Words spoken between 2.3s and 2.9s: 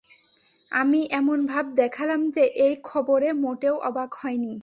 যে, এই